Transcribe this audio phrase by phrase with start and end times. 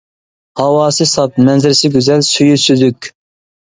[0.61, 3.17] ھاۋاسى ساپ، مەنزىرىسى گۈزەل، سۈيى سۈزۈك.